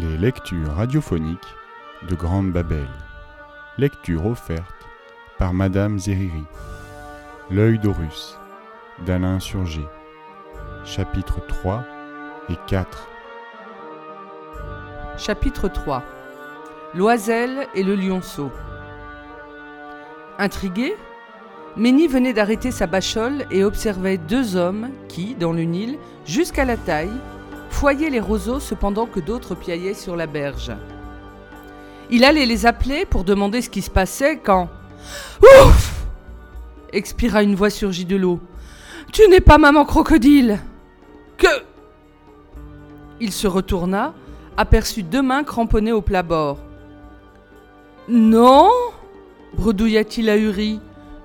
Les 0.00 0.16
lectures 0.16 0.74
radiophoniques 0.76 1.56
de 2.08 2.14
Grande 2.14 2.52
Babel. 2.52 2.86
Lecture 3.78 4.26
offerte 4.26 4.86
par 5.38 5.52
Madame 5.52 5.98
Zeriri. 5.98 6.44
L'œil 7.50 7.80
d'Horus 7.80 8.38
d'Alain 9.04 9.40
Surgé. 9.40 9.84
Chapitres 10.84 11.44
3 11.48 11.82
et 12.48 12.54
4. 12.68 13.08
Chapitre 15.16 15.66
3 15.66 16.04
L'oiselle 16.94 17.66
et 17.74 17.82
le 17.82 17.96
lionceau. 17.96 18.52
Intrigué, 20.38 20.94
Ménie 21.76 22.06
venait 22.06 22.34
d'arrêter 22.34 22.70
sa 22.70 22.86
bachole 22.86 23.46
et 23.50 23.64
observait 23.64 24.18
deux 24.18 24.54
hommes 24.54 24.90
qui, 25.08 25.34
dans 25.34 25.52
le 25.52 25.62
Nil, 25.62 25.98
jusqu'à 26.24 26.64
la 26.64 26.76
taille, 26.76 27.10
foyaient 27.78 28.10
les 28.10 28.18
roseaux 28.18 28.58
cependant 28.58 29.06
que 29.06 29.20
d'autres 29.20 29.54
piaillaient 29.54 29.94
sur 29.94 30.16
la 30.16 30.26
berge. 30.26 30.72
Il 32.10 32.24
allait 32.24 32.44
les 32.44 32.66
appeler 32.66 33.06
pour 33.06 33.22
demander 33.22 33.62
ce 33.62 33.70
qui 33.70 33.82
se 33.82 33.90
passait 33.90 34.38
quand. 34.38 34.68
Ouf 35.40 35.94
expira 36.92 37.44
une 37.44 37.54
voix 37.54 37.70
surgie 37.70 38.04
de 38.04 38.16
l'eau. 38.16 38.40
Tu 39.12 39.28
n'es 39.28 39.40
pas 39.40 39.58
maman 39.58 39.84
crocodile 39.84 40.58
Que 41.36 41.46
Il 43.20 43.30
se 43.30 43.46
retourna, 43.46 44.12
aperçut 44.56 45.04
deux 45.04 45.22
mains 45.22 45.44
cramponnées 45.44 45.92
au 45.92 46.02
plat-bord. 46.02 46.58
Non 48.08 48.70
bredouilla-t-il 49.54 50.28
ahuri. 50.28 50.80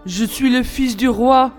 Je 0.06 0.24
suis 0.24 0.52
le 0.52 0.62
fils 0.62 0.96
du 0.98 1.10
roi. 1.10 1.52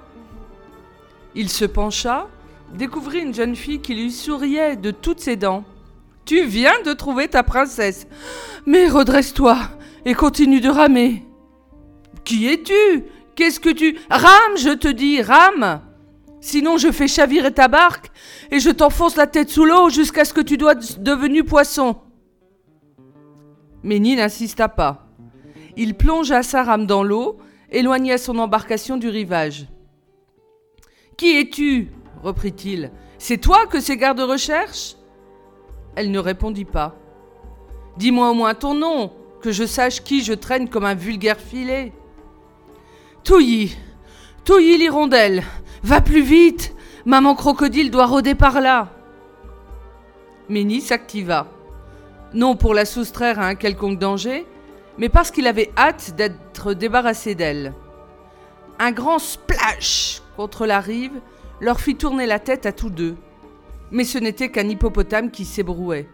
Il 1.34 1.48
se 1.48 1.64
pencha, 1.64 2.29
découvrit 2.74 3.20
une 3.20 3.34
jeune 3.34 3.56
fille 3.56 3.80
qui 3.80 3.94
lui 3.94 4.10
souriait 4.10 4.76
de 4.76 4.90
toutes 4.90 5.20
ses 5.20 5.36
dents. 5.36 5.64
Tu 6.24 6.44
viens 6.44 6.80
de 6.84 6.92
trouver 6.92 7.28
ta 7.28 7.42
princesse. 7.42 8.06
Mais 8.66 8.88
redresse-toi 8.88 9.58
et 10.04 10.14
continue 10.14 10.60
de 10.60 10.68
ramer. 10.68 11.22
Qui 12.24 12.48
es-tu? 12.48 13.04
Qu'est-ce 13.34 13.60
que 13.60 13.70
tu... 13.70 13.98
Rame, 14.10 14.56
je 14.56 14.70
te 14.70 14.88
dis, 14.88 15.20
rame 15.22 15.80
Sinon 16.40 16.76
je 16.76 16.92
fais 16.92 17.08
chavirer 17.08 17.52
ta 17.52 17.68
barque 17.68 18.10
et 18.50 18.60
je 18.60 18.70
t'enfonce 18.70 19.16
la 19.16 19.26
tête 19.26 19.48
sous 19.48 19.64
l'eau 19.64 19.88
jusqu'à 19.88 20.26
ce 20.26 20.34
que 20.34 20.42
tu 20.42 20.58
dois 20.58 20.74
devenu 20.74 21.42
poisson. 21.42 21.96
Ménie 23.82 24.16
n'insista 24.16 24.68
pas. 24.68 25.06
Il 25.76 25.95
plongea 25.95 26.42
sa 26.42 26.62
rame 26.62 26.86
dans 26.86 27.02
l'eau, 27.02 27.38
éloigna 27.70 28.18
son 28.18 28.38
embarcation 28.38 28.96
du 28.96 29.08
rivage. 29.08 29.68
Qui 31.16 31.38
es-tu? 31.38 31.88
Reprit-il. 32.24 32.90
C'est 33.18 33.38
toi 33.38 33.66
que 33.66 33.80
ces 33.80 33.96
gardes 33.96 34.20
recherchent? 34.20 34.96
Elle 35.94 36.10
ne 36.10 36.18
répondit 36.18 36.64
pas. 36.64 36.96
Dis-moi 37.96 38.30
au 38.30 38.34
moins 38.34 38.54
ton 38.54 38.74
nom, 38.74 39.12
que 39.40 39.52
je 39.52 39.64
sache 39.64 40.02
qui 40.02 40.24
je 40.24 40.32
traîne 40.32 40.68
comme 40.68 40.84
un 40.84 40.95
vulgaire 40.95 41.38
filet. 41.38 41.92
Touilly, 43.22 43.76
Touilly 44.45 44.78
l'hirondelle, 44.78 45.45
va 45.82 46.00
plus 46.00 46.22
vite, 46.22 46.74
maman 47.04 47.34
crocodile 47.34 47.90
doit 47.90 48.06
rôder 48.06 48.34
par 48.34 48.60
là. 48.60 48.88
Ménie 50.48 50.80
s'activa, 50.80 51.46
non 52.32 52.56
pour 52.56 52.74
la 52.74 52.84
soustraire 52.84 53.38
à 53.38 53.46
un 53.46 53.54
quelconque 53.54 53.98
danger, 53.98 54.46
mais 54.98 55.08
parce 55.08 55.30
qu'il 55.30 55.46
avait 55.46 55.72
hâte 55.76 56.14
d'être 56.16 56.74
débarrassé 56.74 57.34
d'elle. 57.34 57.74
Un 58.78 58.92
grand 58.92 59.18
splash 59.18 60.22
contre 60.36 60.66
la 60.66 60.80
rive 60.80 61.20
leur 61.60 61.80
fit 61.80 61.97
tourner 61.97 62.27
la 62.27 62.38
tête 62.38 62.66
à 62.66 62.73
tous 62.73 62.91
deux. 62.91 63.16
Mais 63.91 64.05
ce 64.05 64.19
n'était 64.19 64.50
qu'un 64.50 64.69
hippopotame 64.69 65.31
qui 65.31 65.44
s'ébrouait. 65.44 66.09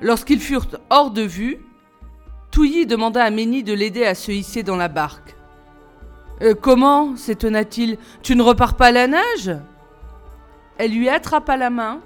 Lorsqu'ils 0.00 0.40
furent 0.40 0.66
hors 0.90 1.10
de 1.10 1.22
vue, 1.22 1.58
Touilly 2.50 2.86
demanda 2.86 3.24
à 3.24 3.30
Ménie 3.30 3.62
de 3.62 3.72
l'aider 3.72 4.04
à 4.04 4.14
se 4.14 4.32
hisser 4.32 4.62
dans 4.62 4.76
la 4.76 4.88
barque. 4.88 5.36
Euh, 6.42 6.54
comment? 6.54 7.16
s'étonna-t-il 7.16 7.98
Tu 8.22 8.34
ne 8.36 8.42
repars 8.42 8.74
pas 8.74 8.86
à 8.86 8.92
la 8.92 9.06
nage? 9.06 9.52
Elle 10.76 10.92
lui 10.92 11.08
attrapa 11.08 11.56
la 11.56 11.70
main, 11.70 12.00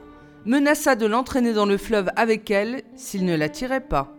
menaça 0.44 0.94
de 0.94 1.06
l'entraîner 1.06 1.52
dans 1.52 1.66
le 1.66 1.78
fleuve 1.78 2.10
avec 2.16 2.50
elle 2.50 2.82
s'il 2.94 3.24
ne 3.24 3.34
la 3.34 3.48
tirait 3.48 3.80
pas. 3.80 4.12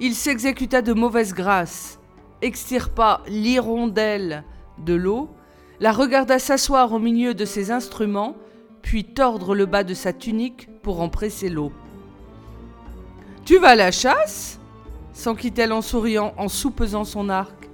Il 0.00 0.14
s'exécuta 0.14 0.82
de 0.82 0.92
mauvaise 0.92 1.34
grâce, 1.34 1.98
extirpa 2.40 3.22
l'hirondelle 3.26 4.44
de 4.78 4.94
l'eau 4.94 5.30
la 5.82 5.90
regarda 5.90 6.38
s'asseoir 6.38 6.92
au 6.92 7.00
milieu 7.00 7.34
de 7.34 7.44
ses 7.44 7.72
instruments, 7.72 8.36
puis 8.82 9.02
tordre 9.02 9.52
le 9.56 9.66
bas 9.66 9.82
de 9.82 9.94
sa 9.94 10.12
tunique 10.12 10.68
pour 10.80 11.00
en 11.00 11.08
presser 11.08 11.48
l'eau. 11.48 11.72
Tu 13.44 13.58
vas 13.58 13.70
à 13.70 13.74
la 13.74 13.90
chasse? 13.90 14.60
s'enquit-elle 15.12 15.72
en 15.72 15.82
souriant, 15.82 16.34
en 16.38 16.46
soupesant 16.46 17.02
son 17.02 17.28
arc. 17.28 17.68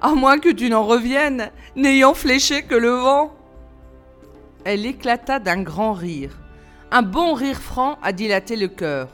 À 0.00 0.14
moins 0.14 0.38
que 0.38 0.48
tu 0.48 0.70
n'en 0.70 0.84
reviennes, 0.84 1.50
n'ayant 1.74 2.14
fléché 2.14 2.62
que 2.62 2.76
le 2.76 2.90
vent. 2.90 3.34
Elle 4.64 4.86
éclata 4.86 5.40
d'un 5.40 5.60
grand 5.60 5.94
rire, 5.94 6.38
un 6.92 7.02
bon 7.02 7.34
rire 7.34 7.60
franc 7.60 7.98
à 8.00 8.12
dilater 8.12 8.54
le 8.54 8.68
cœur. 8.68 9.08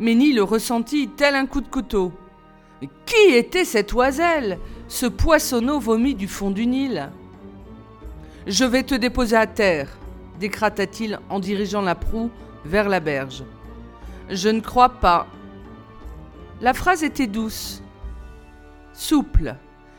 Ménie 0.00 0.32
le 0.32 0.42
ressentit 0.42 1.08
tel 1.16 1.36
un 1.36 1.46
coup 1.46 1.60
de 1.60 1.68
couteau. 1.68 2.12
Qui 3.06 3.34
était 3.34 3.64
cette 3.64 3.92
oiselle? 3.92 4.58
Ce 4.88 5.06
poissonneau 5.06 5.80
vomi 5.80 6.14
du 6.14 6.28
fond 6.28 6.50
du 6.50 6.66
Nil. 6.66 7.10
Je 8.46 8.64
vais 8.64 8.82
te 8.82 8.94
déposer 8.94 9.36
à 9.36 9.46
terre, 9.46 9.88
décrata-t-il 10.40 11.18
en 11.28 11.40
dirigeant 11.40 11.82
la 11.82 11.94
proue 11.94 12.30
vers 12.64 12.88
la 12.88 13.00
berge. 13.00 13.44
Je 14.30 14.48
ne 14.48 14.60
crois 14.60 14.88
pas. 14.88 15.26
La 16.60 16.74
phrase 16.74 17.04
était 17.04 17.26
douce, 17.26 17.82
souple, 18.92 19.54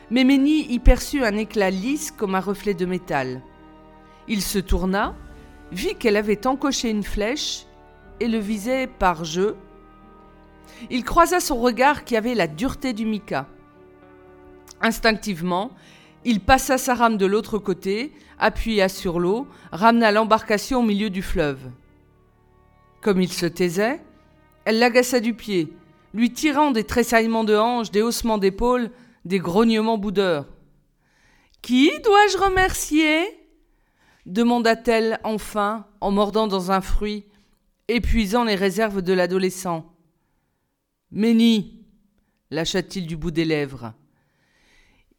mais 0.10 0.24
Ménie 0.24 0.66
y 0.72 0.80
perçut 0.80 1.24
un 1.24 1.38
éclat 1.38 1.70
lisse 1.70 2.12
comme 2.12 2.36
un 2.36 2.40
reflet 2.40 2.74
de 2.74 2.86
métal. 2.86 3.42
Il 4.28 4.42
se 4.42 4.60
tourna, 4.60 5.16
vit 5.72 5.96
qu'elle 5.96 6.18
avait 6.18 6.48
encoché 6.48 6.90
une 6.90 7.04
flèche 7.04 7.66
et 8.20 8.28
le 8.28 8.40
visait 8.40 8.88
par 8.88 9.24
jeu. 9.24 9.56
Il 10.90 11.04
croisa 11.04 11.40
son 11.40 11.58
regard 11.58 12.04
qui 12.04 12.16
avait 12.16 12.36
la 12.36 12.48
dureté 12.48 12.94
du 12.94 13.06
mica. 13.06 13.48
Instinctivement, 14.82 15.72
il 16.26 16.40
passa 16.40 16.78
sa 16.78 16.96
rame 16.96 17.18
de 17.18 17.26
l'autre 17.26 17.58
côté, 17.58 18.14
appuya 18.40 18.90
sur 18.90 19.20
l'eau, 19.20 19.48
ramena 19.72 20.12
l'embarcation 20.12 20.80
au 20.80 20.84
milieu 20.84 21.10
du 21.10 21.22
fleuve. 21.22 21.70
Comme 23.02 23.22
il 23.22 23.32
se 23.32 23.46
taisait, 23.46 24.02
elle 24.66 24.80
l'agaça 24.80 25.20
du 25.20 25.34
pied, 25.34 25.74
lui 26.14 26.32
tirant 26.32 26.72
des 26.72 26.84
tressaillements 26.84 27.44
de 27.44 27.56
hanches, 27.56 27.92
des 27.92 28.02
haussements 28.02 28.38
d'épaules, 28.38 28.92
des 29.26 29.40
grognements 29.40 29.98
boudeurs. 29.98 30.48
Qui 31.62 31.92
dois-je 32.04 32.38
remercier? 32.38 33.36
demanda-t-elle 34.26 35.20
enfin 35.24 35.88
en 36.02 36.12
mordant 36.12 36.48
dans 36.48 36.72
un 36.72 36.82
fruit, 36.82 37.26
épuisant 37.88 38.44
les 38.44 38.56
réserves 38.56 39.02
de 39.02 39.14
l'adolescent. 39.14 39.86
Ménie, 41.12 41.84
lâcha-t-il 42.52 43.08
du 43.08 43.18
bout 43.18 43.32
des 43.32 43.46
lèvres 43.46 43.94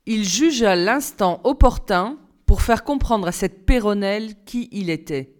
il 0.06 0.24
jugea 0.24 0.74
l'instant 0.76 1.40
opportun 1.44 2.16
pour 2.44 2.62
faire 2.62 2.82
comprendre 2.82 3.28
à 3.28 3.32
cette 3.32 3.64
péronnelle 3.64 4.34
qui 4.44 4.68
il 4.72 4.90
était. 4.90 5.36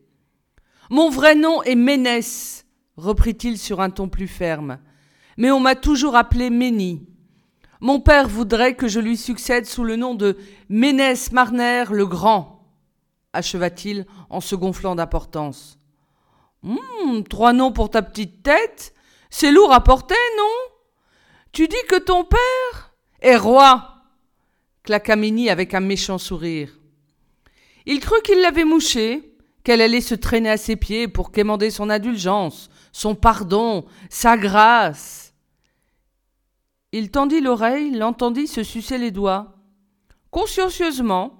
Mon 0.91 1.10
vrai 1.10 1.34
nom 1.34 1.62
est 1.62 1.75
Ménès, 1.75 2.65
reprit-il 2.97 3.59
sur 3.59 3.81
un 3.81 3.91
ton 3.91 4.09
plus 4.09 4.28
ferme, 4.28 4.78
mais 5.37 5.50
on 5.50 5.59
m'a 5.60 5.75
toujours 5.75 6.15
appelé 6.15 6.50
Ménie. 6.50 7.06
Mon 7.81 7.99
père 8.00 8.28
voudrait 8.28 8.75
que 8.75 8.87
je 8.87 9.00
lui 9.00 9.16
succède 9.16 9.66
sous 9.66 9.83
le 9.83 9.97
nom 9.97 10.15
de 10.15 10.36
Ménès 10.69 11.33
Marner 11.33 11.84
le 11.91 12.07
Grand, 12.07 12.65
acheva-t-il 13.33 14.07
en 14.28 14.41
se 14.41 14.54
gonflant 14.54 14.95
d'importance. 14.95 15.78
Hum, 16.63 17.25
trois 17.28 17.54
noms 17.54 17.72
pour 17.72 17.91
ta 17.91 18.03
petite 18.03 18.42
tête? 18.42 18.95
C'est 19.30 19.53
lourd 19.53 19.72
à 19.72 19.82
porter, 19.82 20.15
non? 20.36 20.74
Tu 21.53 21.68
dis 21.68 21.77
que 21.88 21.98
ton 21.98 22.24
père 22.24 22.94
est 23.21 23.36
roi 23.36 23.91
claqua 24.82 25.15
avec 25.50 25.74
un 25.74 25.80
méchant 25.80 26.18
sourire. 26.18 26.78
Il 27.86 28.00
crut 28.00 28.22
qu'il 28.22 28.41
l'avait 28.41 28.65
mouché, 28.65 29.36
qu'elle 29.62 29.80
allait 29.80 30.00
se 30.00 30.15
traîner 30.15 30.50
à 30.50 30.56
ses 30.56 30.77
pieds 30.77 31.06
pour 31.06 31.32
quémander 31.32 31.71
son 31.71 31.91
indulgence, 31.91 32.71
son 32.92 33.15
pardon, 33.15 33.84
sa 34.09 34.36
grâce. 34.36 35.34
Il 36.92 37.10
tendit 37.10 37.41
l'oreille, 37.41 37.92
l'entendit 37.92 38.47
se 38.47 38.62
sucer 38.62 38.98
les 38.98 39.10
doigts. 39.10 39.54
Consciencieusement, 40.30 41.38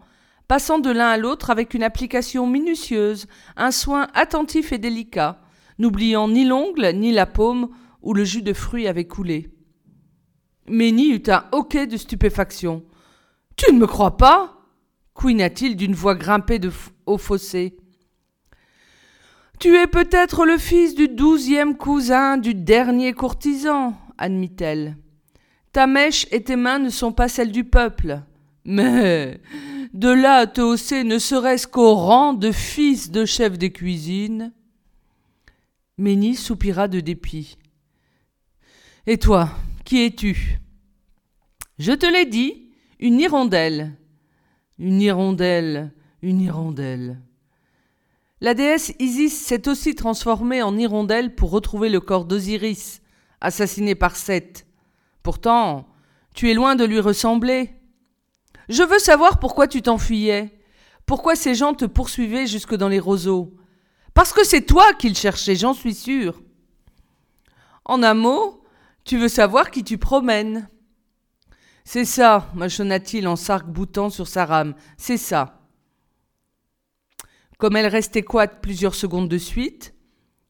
passant 0.49 0.79
de 0.79 0.91
l'un 0.91 1.09
à 1.09 1.17
l'autre 1.17 1.51
avec 1.51 1.75
une 1.75 1.83
application 1.83 2.47
minutieuse, 2.47 3.27
un 3.57 3.71
soin 3.71 4.09
attentif 4.15 4.73
et 4.73 4.79
délicat, 4.79 5.41
n'oubliant 5.81 6.29
ni 6.29 6.45
l'ongle 6.45 6.93
ni 6.95 7.11
la 7.11 7.27
paume 7.27 7.71
où 8.03 8.15
le 8.15 8.23
jus 8.25 8.43
de 8.43 8.53
fruit 8.53 8.87
avait 8.87 9.07
coulé. 9.07 9.51
Ménie 10.69 11.11
eut 11.15 11.23
un 11.29 11.45
hoquet 11.51 11.89
de 11.89 11.97
stupéfaction. 11.97 12.85
Tu 13.57 13.73
ne 13.73 13.79
me 13.79 13.87
crois 13.87 14.17
pas? 14.17 14.57
couina-t-il 15.15 15.77
d'une 15.77 15.95
voix 15.95 16.15
grimpée 16.15 16.61
au 17.05 17.19
fossé. 17.19 17.77
Tu 19.59 19.77
es 19.77 19.87
peut-être 19.87 20.47
le 20.47 20.57
fils 20.57 20.95
du 20.95 21.09
douzième 21.09 21.77
cousin 21.77 22.39
du 22.39 22.55
dernier 22.55 23.13
courtisan, 23.13 23.95
admit-elle. 24.17 24.97
Ta 25.73 25.87
mèche 25.87 26.27
et 26.31 26.43
tes 26.43 26.57
mains 26.57 26.79
ne 26.79 26.89
sont 26.89 27.13
pas 27.13 27.29
celles 27.29 27.53
du 27.53 27.65
peuple. 27.65 28.23
Mais 28.65 29.41
de 29.93 30.09
là 30.09 30.37
à 30.37 30.47
te 30.47 30.63
hausser 30.63 31.05
ne 31.05 31.19
serait-ce 31.19 31.67
qu'au 31.67 31.95
rang 31.95 32.33
de 32.33 32.53
fils 32.53 33.11
de 33.11 33.27
chef 33.27 33.59
des 33.59 33.73
cuisines. 33.73 34.53
Ménie 36.01 36.35
soupira 36.35 36.89
de 36.89 37.01
dépit. 37.01 37.59
Et 39.07 39.19
toi, 39.19 39.51
qui 39.85 40.03
es-tu? 40.03 40.59
Je 41.79 41.93
te 41.93 42.07
l'ai 42.07 42.25
dit, 42.25 42.71
une 43.01 43.21
hirondelle. 43.21 43.99
Une 44.79 45.03
hirondelle, 45.03 45.93
une 46.23 46.41
hirondelle. 46.41 47.21
La 48.41 48.55
déesse 48.55 48.95
Isis 48.99 49.45
s'est 49.45 49.69
aussi 49.69 49.95
transformée 49.95 50.63
en 50.63 50.75
hirondelle 50.79 51.35
pour 51.35 51.51
retrouver 51.51 51.91
le 51.91 52.01
corps 52.01 52.25
d'Osiris, 52.25 53.03
assassiné 53.43 53.95
par 53.95 54.17
Seth. 54.17 54.67
Pourtant, 55.23 55.87
tu 56.35 56.51
es 56.51 56.55
loin 56.55 56.77
de 56.77 56.85
lui 56.87 57.01
ressembler. 57.01 57.75
Je 58.71 58.83
veux 58.83 58.99
savoir 58.99 59.39
pourquoi 59.39 59.69
tu 59.69 59.83
t'enfuyais, 59.83 60.59
pourquoi 61.05 61.37
ces 61.37 61.55
gens 61.55 61.75
te 61.75 61.85
poursuivaient 61.85 62.47
jusque 62.47 62.75
dans 62.75 62.89
les 62.89 63.01
roseaux? 63.01 63.55
Parce 64.15 64.33
que 64.33 64.45
c'est 64.45 64.63
toi 64.67 64.93
qu'ils 64.95 65.17
cherchaient, 65.17 65.57
j'en 65.57 65.75
suis 65.75 65.95
sûr. 65.95 66.41
En 67.85 68.03
un 68.03 68.15
mot, 68.15 68.63
tu 69.05 69.19
veux 69.19 69.29
savoir 69.29 69.71
qui 69.71 69.85
tu 69.85 69.99
promènes. 69.99 70.69
C'est 71.85 72.05
ça, 72.05 72.49
mâchonna-t-il 72.55 73.27
en 73.27 73.37
s'arc-boutant 73.37 74.11
sur 74.11 74.29
sa 74.29 74.45
rame, 74.45 74.75
c'est 74.97 75.17
ça. 75.17 75.67
Comme 77.59 77.77
elle 77.77 77.87
restait 77.87 78.23
coite 78.23 78.61
plusieurs 78.63 78.95
secondes 78.95 79.29
de 79.29 79.39
suite, 79.39 79.95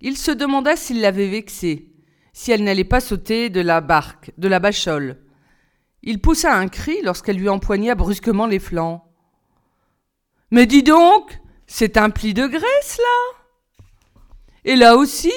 il 0.01 0.17
se 0.17 0.31
demanda 0.31 0.77
s'il 0.77 1.01
l'avait 1.01 1.29
vexée, 1.29 1.91
si 2.33 2.53
elle 2.53 2.65
n'allait 2.65 2.85
pas 2.85 3.01
sauter 3.01 3.51
de 3.51 3.61
la 3.61 3.81
barque, 3.81 4.33
de 4.39 4.49
la 4.49 4.59
bachole. 4.59 5.19
Il 6.03 6.21
poussa 6.21 6.55
un 6.55 6.69
cri 6.69 7.03
lorsqu'elle 7.03 7.37
lui 7.37 7.49
empoigna 7.49 7.95
brusquement 7.95 8.47
les 8.47 8.59
flancs. 8.59 9.05
Mais 10.51 10.67
dis 10.67 10.83
donc, 10.83 11.41
c'est 11.67 11.97
un 11.97 12.11
pli 12.11 12.35
de 12.35 12.47
graisse, 12.47 12.99
là 12.99 13.40
Et 14.65 14.77
là 14.77 14.97
aussi 14.97 15.33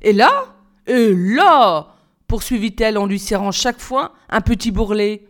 Et 0.00 0.12
là 0.12 0.54
Et 0.86 1.14
là 1.14 1.88
poursuivit-elle 2.26 2.96
en 2.96 3.06
lui 3.06 3.18
serrant 3.18 3.52
chaque 3.52 3.80
fois 3.80 4.14
un 4.30 4.40
petit 4.40 4.70
bourrelet. 4.70 5.26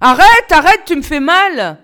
Arrête, 0.00 0.50
arrête, 0.50 0.82
tu 0.84 0.96
me 0.96 1.02
fais 1.02 1.20
mal 1.20 1.78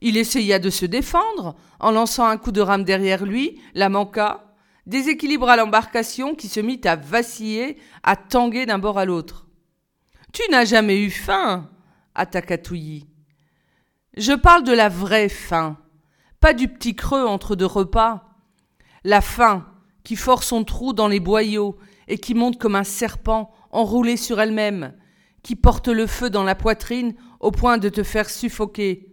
il 0.00 0.16
essaya 0.16 0.58
de 0.58 0.70
se 0.70 0.86
défendre 0.86 1.56
en 1.80 1.90
lançant 1.90 2.26
un 2.26 2.36
coup 2.36 2.52
de 2.52 2.60
rame 2.60 2.84
derrière 2.84 3.24
lui, 3.24 3.60
la 3.74 3.88
manqua, 3.88 4.54
déséquilibra 4.86 5.56
l'embarcation 5.56 6.34
qui 6.34 6.48
se 6.48 6.60
mit 6.60 6.80
à 6.84 6.96
vaciller, 6.96 7.78
à 8.02 8.16
tanguer 8.16 8.66
d'un 8.66 8.78
bord 8.78 8.98
à 8.98 9.04
l'autre. 9.04 9.46
Tu 10.32 10.42
n'as 10.50 10.64
jamais 10.64 11.00
eu 11.00 11.10
faim 11.10 11.68
attaqua 12.14 12.58
Touilly. 12.58 13.06
Je 14.16 14.32
parle 14.32 14.64
de 14.64 14.72
la 14.72 14.88
vraie 14.88 15.28
faim, 15.28 15.76
pas 16.40 16.54
du 16.54 16.68
petit 16.68 16.94
creux 16.94 17.24
entre 17.26 17.56
deux 17.56 17.66
repas. 17.66 18.25
La 19.06 19.20
faim 19.20 19.64
qui 20.02 20.16
force 20.16 20.48
son 20.48 20.64
trou 20.64 20.92
dans 20.92 21.06
les 21.06 21.20
boyaux 21.20 21.76
et 22.08 22.18
qui 22.18 22.34
monte 22.34 22.58
comme 22.58 22.74
un 22.74 22.82
serpent 22.82 23.52
enroulé 23.70 24.16
sur 24.16 24.40
elle-même, 24.40 24.94
qui 25.44 25.54
porte 25.54 25.86
le 25.86 26.08
feu 26.08 26.28
dans 26.28 26.42
la 26.42 26.56
poitrine 26.56 27.14
au 27.38 27.52
point 27.52 27.78
de 27.78 27.88
te 27.88 28.02
faire 28.02 28.28
suffoquer 28.28 29.12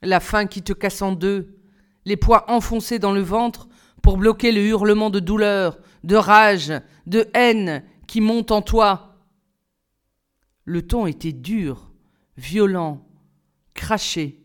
la 0.00 0.20
faim 0.20 0.46
qui 0.46 0.62
te 0.62 0.72
casse 0.72 1.02
en 1.02 1.10
deux, 1.10 1.58
les 2.04 2.16
poings 2.16 2.44
enfoncés 2.46 3.00
dans 3.00 3.10
le 3.10 3.20
ventre 3.20 3.68
pour 4.00 4.16
bloquer 4.16 4.52
le 4.52 4.64
hurlement 4.64 5.10
de 5.10 5.18
douleur, 5.18 5.80
de 6.04 6.14
rage, 6.14 6.72
de 7.06 7.28
haine 7.34 7.82
qui 8.06 8.20
monte 8.20 8.52
en 8.52 8.62
toi. 8.62 9.16
Le 10.64 10.86
ton 10.86 11.08
était 11.08 11.32
dur, 11.32 11.90
violent, 12.36 13.04
craché. 13.74 14.40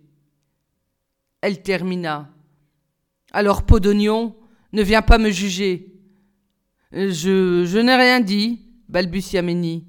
Elle 1.41 1.61
termina. 1.61 2.31
Alors, 3.31 3.61
peau 3.61 3.79
d'oignon, 3.79 4.35
ne 4.73 4.83
viens 4.83 5.01
pas 5.01 5.17
me 5.17 5.29
juger. 5.29 5.93
Je, 6.91 7.65
je 7.65 7.77
n'ai 7.79 7.95
rien 7.95 8.19
dit, 8.19 8.61
balbutia 8.89 9.41
Ménie. 9.41 9.85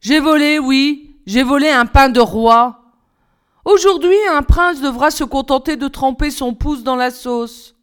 J'ai 0.00 0.20
volé, 0.20 0.58
oui, 0.58 1.16
j'ai 1.26 1.42
volé 1.42 1.68
un 1.68 1.86
pain 1.86 2.08
de 2.08 2.20
roi, 2.20 2.80
Aujourd'hui, 3.64 4.16
un 4.30 4.42
prince 4.42 4.80
devra 4.80 5.10
se 5.10 5.24
contenter 5.24 5.76
de 5.76 5.88
tremper 5.88 6.30
son 6.30 6.54
pouce 6.54 6.82
dans 6.82 6.96
la 6.96 7.10
sauce. 7.10 7.76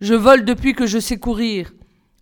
Je 0.00 0.14
vole 0.14 0.44
depuis 0.44 0.74
que 0.74 0.86
je 0.86 0.98
sais 0.98 1.18
courir, 1.18 1.72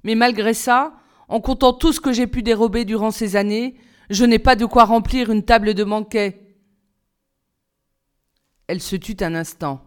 mais 0.02 0.14
malgré 0.14 0.52
ça, 0.52 0.94
en 1.28 1.40
comptant 1.40 1.72
tout 1.72 1.92
ce 1.92 2.00
que 2.00 2.12
j'ai 2.12 2.26
pu 2.26 2.42
dérober 2.42 2.84
durant 2.84 3.10
ces 3.10 3.36
années, 3.36 3.76
je 4.10 4.24
n'ai 4.24 4.38
pas 4.38 4.56
de 4.56 4.66
quoi 4.66 4.84
remplir 4.84 5.30
une 5.30 5.44
table 5.44 5.74
de 5.74 5.84
banquet. 5.84 6.56
Elle 8.66 8.82
se 8.82 8.96
tut 8.96 9.22
un 9.22 9.34
instant. 9.34 9.82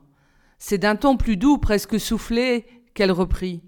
C'est 0.68 0.80
d'un 0.80 0.96
ton 0.96 1.16
plus 1.16 1.38
doux, 1.38 1.60
presque 1.60 2.00
soufflé, 2.00 2.66
qu'elle 2.96 3.12
reprit. 3.12 3.62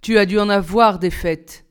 Tu 0.00 0.18
as 0.18 0.26
dû 0.26 0.40
en 0.40 0.48
avoir 0.48 0.98
des 0.98 1.12
fêtes. 1.12 1.66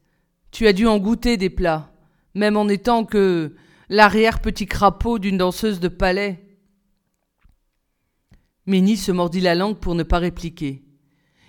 Tu 0.50 0.66
as 0.66 0.72
dû 0.72 0.88
en 0.88 0.98
goûter 0.98 1.36
des 1.36 1.50
plats, 1.50 1.92
même 2.34 2.56
en 2.56 2.70
étant 2.70 3.04
que 3.04 3.54
l'arrière-petit 3.90 4.66
crapaud 4.66 5.20
d'une 5.20 5.38
danseuse 5.38 5.82
de 5.82 5.90
palais. 5.90 6.58
Ménie 8.66 8.96
se 8.96 9.12
mordit 9.12 9.42
la 9.42 9.56
langue 9.56 9.78
pour 9.78 9.94
ne 9.94 10.04
pas 10.04 10.20
répliquer. 10.20 10.86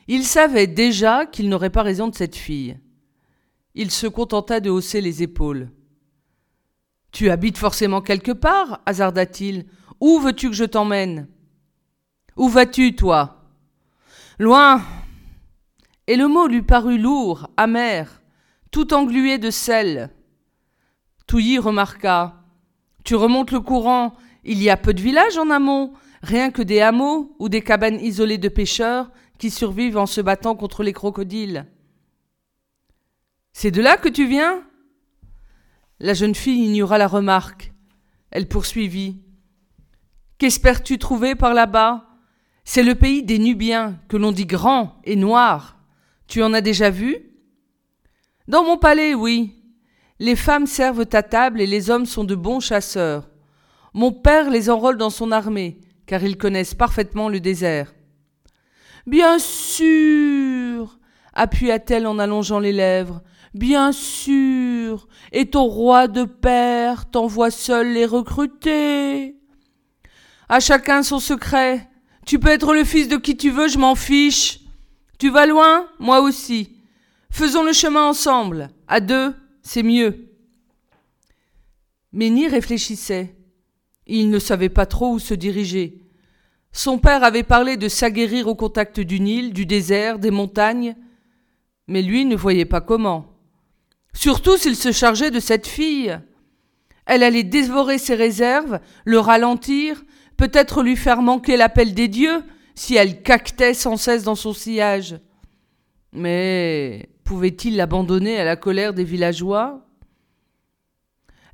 Il 0.08 0.24
savait 0.24 0.66
déjà 0.66 1.26
qu'il 1.26 1.48
n'aurait 1.48 1.70
pas 1.70 1.84
raison 1.84 2.08
de 2.08 2.16
cette 2.16 2.34
fille. 2.34 2.76
Il 3.76 3.92
se 3.92 4.08
contenta 4.08 4.58
de 4.58 4.68
hausser 4.68 5.00
les 5.00 5.22
épaules. 5.22 5.70
Tu 7.12 7.30
habites 7.30 7.58
forcément 7.58 8.00
quelque 8.00 8.32
part 8.32 8.82
hasarda-t-il. 8.84 9.66
Où 10.00 10.18
veux-tu 10.18 10.50
que 10.50 10.56
je 10.56 10.64
t'emmène? 10.64 11.28
Où 12.36 12.48
vas-tu, 12.48 12.94
toi? 12.94 13.42
Loin. 14.38 14.82
Et 16.06 16.16
le 16.16 16.28
mot 16.28 16.46
lui 16.46 16.62
parut 16.62 16.98
lourd, 16.98 17.48
amer, 17.56 18.22
tout 18.70 18.92
englué 18.94 19.38
de 19.38 19.50
sel. 19.50 20.10
Touilly 21.26 21.58
remarqua. 21.58 22.42
Tu 23.04 23.14
remontes 23.14 23.50
le 23.50 23.60
courant, 23.60 24.14
il 24.44 24.62
y 24.62 24.70
a 24.70 24.76
peu 24.76 24.94
de 24.94 25.00
villages 25.00 25.38
en 25.38 25.50
amont, 25.50 25.92
rien 26.22 26.50
que 26.50 26.62
des 26.62 26.80
hameaux 26.80 27.34
ou 27.38 27.48
des 27.48 27.62
cabanes 27.62 28.00
isolées 28.00 28.38
de 28.38 28.48
pêcheurs 28.48 29.10
qui 29.38 29.50
survivent 29.50 29.98
en 29.98 30.06
se 30.06 30.20
battant 30.20 30.54
contre 30.54 30.82
les 30.82 30.92
crocodiles. 30.92 31.66
C'est 33.52 33.70
de 33.70 33.82
là 33.82 33.96
que 33.96 34.08
tu 34.08 34.26
viens? 34.26 34.62
La 36.00 36.14
jeune 36.14 36.34
fille 36.34 36.64
ignora 36.64 36.98
la 36.98 37.06
remarque. 37.06 37.72
Elle 38.30 38.48
poursuivit. 38.48 39.22
Qu'espères-tu 40.38 40.98
trouver 40.98 41.34
par 41.34 41.54
là-bas? 41.54 42.11
C'est 42.64 42.82
le 42.82 42.94
pays 42.94 43.22
des 43.22 43.38
Nubiens, 43.38 43.98
que 44.08 44.16
l'on 44.16 44.32
dit 44.32 44.46
grand 44.46 45.00
et 45.04 45.16
noir. 45.16 45.78
Tu 46.28 46.42
en 46.42 46.52
as 46.54 46.60
déjà 46.60 46.90
vu? 46.90 47.16
Dans 48.48 48.64
mon 48.64 48.78
palais, 48.78 49.14
oui. 49.14 49.54
Les 50.18 50.36
femmes 50.36 50.66
servent 50.66 51.06
à 51.12 51.22
table 51.22 51.60
et 51.60 51.66
les 51.66 51.90
hommes 51.90 52.06
sont 52.06 52.24
de 52.24 52.34
bons 52.34 52.60
chasseurs. 52.60 53.28
Mon 53.94 54.12
père 54.12 54.48
les 54.48 54.70
enrôle 54.70 54.96
dans 54.96 55.10
son 55.10 55.32
armée, 55.32 55.80
car 56.06 56.22
ils 56.22 56.38
connaissent 56.38 56.74
parfaitement 56.74 57.28
le 57.28 57.40
désert. 57.40 57.92
Bien 59.06 59.38
sûr, 59.38 60.98
appuya-t-elle 61.34 62.06
en 62.06 62.18
allongeant 62.18 62.60
les 62.60 62.72
lèvres. 62.72 63.22
Bien 63.52 63.92
sûr, 63.92 65.08
et 65.32 65.50
ton 65.50 65.64
roi 65.64 66.08
de 66.08 66.24
père 66.24 67.10
t'envoie 67.10 67.50
seul 67.50 67.92
les 67.92 68.06
recruter. 68.06 69.36
À 70.48 70.60
chacun 70.60 71.02
son 71.02 71.18
secret. 71.18 71.88
Tu 72.26 72.38
peux 72.38 72.48
être 72.48 72.74
le 72.74 72.84
fils 72.84 73.08
de 73.08 73.16
qui 73.16 73.36
tu 73.36 73.50
veux, 73.50 73.68
je 73.68 73.78
m'en 73.78 73.94
fiche. 73.94 74.60
Tu 75.18 75.30
vas 75.30 75.46
loin, 75.46 75.88
moi 75.98 76.20
aussi. 76.20 76.70
Faisons 77.30 77.62
le 77.62 77.72
chemin 77.72 78.04
ensemble, 78.08 78.70
à 78.88 79.00
deux, 79.00 79.34
c'est 79.62 79.82
mieux. 79.82 80.28
Ménie 82.12 82.48
réfléchissait. 82.48 83.34
Il 84.06 84.30
ne 84.30 84.38
savait 84.38 84.68
pas 84.68 84.86
trop 84.86 85.12
où 85.14 85.18
se 85.18 85.34
diriger. 85.34 86.02
Son 86.72 86.98
père 86.98 87.24
avait 87.24 87.42
parlé 87.42 87.76
de 87.76 87.88
s'aguerrir 87.88 88.48
au 88.48 88.54
contact 88.54 89.00
du 89.00 89.20
Nil, 89.20 89.52
du 89.52 89.66
désert, 89.66 90.18
des 90.18 90.30
montagnes, 90.30 90.96
mais 91.86 92.02
lui 92.02 92.24
ne 92.24 92.36
voyait 92.36 92.64
pas 92.64 92.80
comment. 92.80 93.26
Surtout 94.14 94.56
s'il 94.56 94.76
se 94.76 94.92
chargeait 94.92 95.30
de 95.30 95.40
cette 95.40 95.66
fille. 95.66 96.18
Elle 97.06 97.22
allait 97.22 97.42
dévorer 97.42 97.98
ses 97.98 98.14
réserves, 98.14 98.80
le 99.04 99.18
ralentir, 99.18 100.04
peut-être 100.42 100.82
lui 100.82 100.96
faire 100.96 101.22
manquer 101.22 101.56
l'appel 101.56 101.94
des 101.94 102.08
dieux 102.08 102.42
si 102.74 102.96
elle 102.96 103.22
caquetait 103.22 103.74
sans 103.74 103.96
cesse 103.96 104.24
dans 104.24 104.34
son 104.34 104.52
sillage. 104.52 105.20
Mais 106.12 107.10
Pouvait-il 107.22 107.76
l'abandonner 107.76 108.40
à 108.40 108.44
la 108.44 108.56
colère 108.56 108.92
des 108.92 109.04
villageois? 109.04 109.86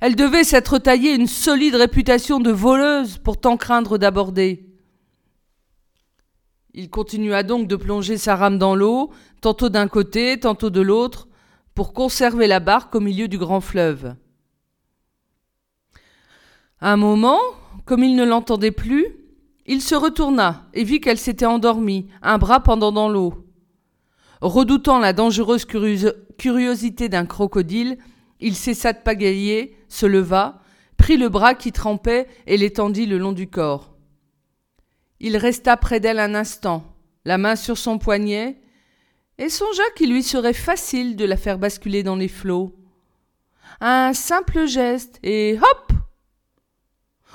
Elle 0.01 0.15
devait 0.15 0.43
s'être 0.43 0.79
taillée 0.79 1.13
une 1.13 1.27
solide 1.27 1.75
réputation 1.75 2.39
de 2.39 2.49
voleuse 2.49 3.19
pour 3.19 3.39
tant 3.39 3.57
craindre 3.57 3.99
d'aborder. 3.99 4.65
Il 6.73 6.89
continua 6.89 7.43
donc 7.43 7.67
de 7.67 7.75
plonger 7.75 8.17
sa 8.17 8.35
rame 8.35 8.57
dans 8.57 8.73
l'eau, 8.73 9.11
tantôt 9.39 9.69
d'un 9.69 9.87
côté, 9.87 10.39
tantôt 10.39 10.71
de 10.71 10.81
l'autre, 10.81 11.27
pour 11.75 11.93
conserver 11.93 12.47
la 12.47 12.59
barque 12.59 12.95
au 12.95 12.99
milieu 12.99 13.27
du 13.27 13.37
grand 13.37 13.61
fleuve. 13.61 14.15
un 16.81 16.97
moment, 16.97 17.39
comme 17.89 18.03
il 18.03 18.15
ne 18.15 18.23
l'entendait 18.23 18.69
plus, 18.69 19.07
il 19.65 19.81
se 19.81 19.95
retourna 19.95 20.67
et 20.75 20.83
vit 20.83 21.01
qu'elle 21.01 21.17
s'était 21.17 21.47
endormie, 21.47 22.05
un 22.21 22.37
bras 22.37 22.59
pendant 22.59 22.91
dans 22.91 23.09
l'eau. 23.09 23.47
Redoutant 24.41 24.99
la 24.99 25.11
dangereuse 25.11 25.65
curiosité 26.37 27.09
d'un 27.09 27.25
crocodile, 27.25 27.97
il 28.39 28.55
cessa 28.55 28.93
de 28.93 28.99
pagayer, 28.99 29.75
se 29.87 30.05
leva, 30.05 30.61
prit 30.97 31.17
le 31.17 31.29
bras 31.29 31.55
qui 31.55 31.71
trempait 31.71 32.27
et 32.45 32.57
l'étendit 32.57 33.07
le 33.07 33.17
long 33.17 33.31
du 33.31 33.49
corps. 33.49 33.95
Il 35.19 35.35
resta 35.35 35.75
près 35.75 35.99
d'elle 35.99 36.19
un 36.19 36.35
instant, 36.35 36.95
la 37.25 37.39
main 37.39 37.55
sur 37.55 37.79
son 37.79 37.97
poignet, 37.97 38.61
et 39.39 39.49
songea 39.49 39.81
qu'il 39.95 40.13
lui 40.13 40.21
serait 40.21 40.53
facile 40.53 41.15
de 41.15 41.25
la 41.25 41.37
faire 41.37 41.57
basculer 41.57 42.03
dans 42.03 42.17
les 42.17 42.27
flots. 42.27 42.71
Un 43.81 44.13
simple 44.13 44.67
geste, 44.67 45.17
et 45.23 45.57
hop 45.59 45.98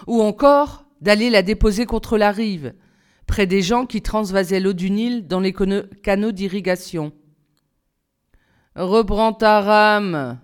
Ou 0.07 0.23
encore 0.23 0.87
d'aller 1.01 1.31
la 1.31 1.43
déposer 1.43 1.87
contre 1.87 2.19
la 2.19 2.33
rive, 2.33 2.75
près 3.27 3.47
des 3.47 3.63
gens 3.63 3.87
qui 3.87 4.03
transvasaient 4.03 4.61
l'eau 4.61 4.73
du 4.73 4.91
Nil 4.91 5.27
dans 5.27 5.41
les 5.41 5.53
canaux 5.53 6.33
d'irrigation. 6.33 7.13
Reprends 8.77 9.33
ta 9.33 9.61
rame, 9.61 10.41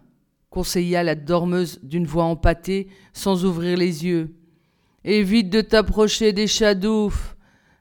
conseilla 0.51 1.03
la 1.03 1.15
dormeuse 1.15 1.81
d'une 1.83 2.07
voix 2.07 2.25
empâtée 2.25 2.89
sans 3.13 3.45
ouvrir 3.45 3.77
les 3.77 4.07
yeux. 4.07 4.37
Évite 5.05 5.51
de 5.51 5.61
t'approcher 5.61 6.33
des 6.33 6.47
chadoufs. 6.47 7.37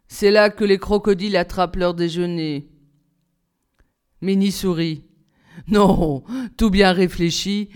C'est 0.08 0.32
là 0.32 0.50
que 0.50 0.64
les 0.64 0.80
crocodiles 0.80 1.38
attrapent 1.38 1.76
leur 1.76 1.94
déjeuner. 1.94 2.70
Minnie 4.22 4.52
sourit. 4.52 5.04
Non, 5.68 6.24
tout 6.58 6.70
bien 6.70 6.94
réfléchi, 6.94 7.70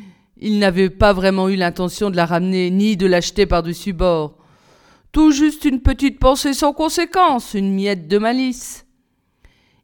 il 0.44 0.60
n'avait 0.60 0.90
pas 0.90 1.14
vraiment 1.14 1.48
eu 1.48 1.56
l'intention 1.56 2.10
de 2.10 2.18
la 2.18 2.26
ramener 2.26 2.70
ni 2.70 2.98
de 2.98 3.08
l'acheter 3.08 3.46
par-dessus 3.46 3.94
bord. 3.94 4.38
Tout 5.14 5.32
juste 5.32 5.64
une 5.64 5.80
petite 5.80 6.20
pensée 6.20 6.54
sans 6.54 6.74
conséquence, 6.74 7.54
une 7.54 7.74
miette 7.74 8.10
de 8.10 8.18
malice. 8.18 8.86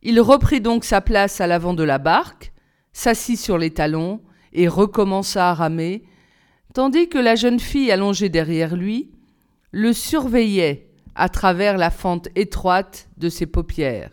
Il 0.04 0.20
reprit 0.20 0.60
donc 0.60 0.84
sa 0.84 1.00
place 1.00 1.40
à 1.40 1.48
l'avant 1.48 1.74
de 1.74 1.84
la 1.84 1.98
barque, 1.98 2.52
s'assit 2.92 3.40
sur 3.40 3.58
les 3.58 3.72
talons, 3.72 4.22
et 4.52 4.68
recommença 4.68 5.50
à 5.50 5.54
ramer, 5.54 6.04
tandis 6.74 7.08
que 7.08 7.20
la 7.20 7.36
jeune 7.36 7.62
fille 7.62 7.90
allongée 7.90 8.28
derrière 8.28 8.76
lui 8.76 9.12
le 9.72 9.94
surveillait 9.94 10.90
à 11.16 11.30
travers 11.30 11.78
la 11.78 11.90
fente 11.90 12.28
étroite 12.36 13.08
de 13.16 13.30
ses 13.30 13.46
paupières. 13.46 14.12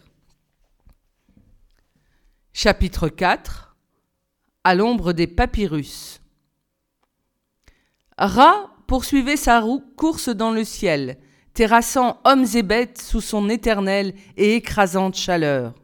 Chapitre 2.53 3.09
4 3.09 3.75
À 4.63 4.77
l'ombre 4.77 5.13
des 5.13 5.27
papyrus 5.27 6.21
Ra 8.19 8.71
poursuivait 8.87 9.37
sa 9.37 9.63
course 9.97 10.31
dans 10.31 10.51
le 10.51 10.65
ciel, 10.65 11.19
terrassant 11.53 12.21
hommes 12.25 12.47
et 12.55 12.63
bêtes 12.63 13.01
sous 13.01 13.21
son 13.21 13.49
éternelle 13.49 14.15
et 14.37 14.55
écrasante 14.55 15.17
chaleur. 15.17 15.75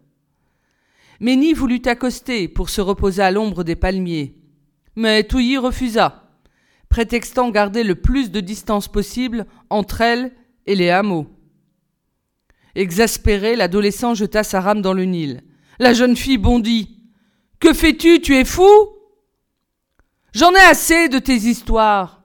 Méni 1.20 1.52
voulut 1.52 1.82
accoster 1.84 2.48
pour 2.48 2.70
se 2.70 2.80
reposer 2.80 3.22
à 3.22 3.30
l'ombre 3.30 3.64
des 3.64 3.76
palmiers, 3.76 4.34
mais 4.96 5.24
Touilly 5.24 5.58
refusa, 5.58 6.30
prétextant 6.88 7.50
garder 7.50 7.84
le 7.84 7.96
plus 7.96 8.30
de 8.30 8.40
distance 8.40 8.88
possible 8.88 9.46
entre 9.68 10.00
elle 10.00 10.32
et 10.66 10.74
les 10.74 10.90
hameaux. 10.90 11.26
Exaspéré, 12.74 13.56
l'adolescent 13.56 14.14
jeta 14.14 14.42
sa 14.42 14.60
rame 14.60 14.80
dans 14.80 14.94
le 14.94 15.04
Nil. 15.04 15.42
La 15.78 15.92
jeune 15.92 16.16
fille 16.16 16.38
bondit. 16.38 16.98
Que 17.60 17.74
fais-tu? 17.74 18.20
Tu 18.20 18.36
es 18.36 18.44
fou? 18.44 18.66
J'en 20.32 20.52
ai 20.52 20.60
assez 20.60 21.08
de 21.08 21.18
tes 21.18 21.36
histoires. 21.36 22.21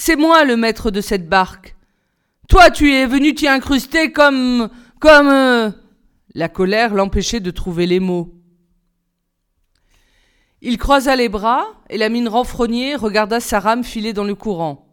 C'est 0.00 0.14
moi 0.14 0.44
le 0.44 0.56
maître 0.56 0.92
de 0.92 1.00
cette 1.00 1.28
barque. 1.28 1.74
Toi, 2.48 2.70
tu 2.70 2.94
es 2.94 3.04
venu 3.04 3.34
t'y 3.34 3.48
incruster 3.48 4.12
comme. 4.12 4.70
comme. 5.00 5.28
Euh, 5.28 5.70
la 6.34 6.48
colère 6.48 6.94
l'empêchait 6.94 7.40
de 7.40 7.50
trouver 7.50 7.86
les 7.86 7.98
mots. 7.98 8.32
Il 10.62 10.78
croisa 10.78 11.16
les 11.16 11.28
bras 11.28 11.66
et 11.90 11.98
la 11.98 12.10
mine 12.10 12.28
renfrognée 12.28 12.94
regarda 12.94 13.40
sa 13.40 13.58
rame 13.58 13.82
filer 13.82 14.12
dans 14.12 14.22
le 14.22 14.36
courant. 14.36 14.86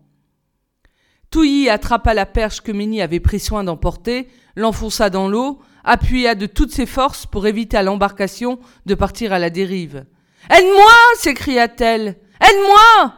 Touilly 1.30 1.70
attrapa 1.70 2.16
la 2.16 2.26
perche 2.26 2.62
que 2.62 2.72
Ménie 2.72 3.04
avait 3.04 3.20
pris 3.20 3.40
soin 3.40 3.64
d'emporter, 3.64 4.28
l'enfonça 4.56 5.12
dans 5.12 5.28
l'eau, 5.28 5.60
appuya 5.84 6.34
de 6.34 6.48
toutes 6.48 6.72
ses 6.72 6.88
forces 6.88 7.28
pour 7.28 7.46
éviter 7.46 7.78
à 7.78 7.84
l'embarcation 7.84 8.58
de 8.88 8.96
partir 8.96 9.34
à 9.34 9.40
la 9.40 9.52
dérive. 9.52 10.06
Aide-moi 10.50 10.94
s'écria-t-elle. 11.20 12.18
Aide-moi 12.42 13.14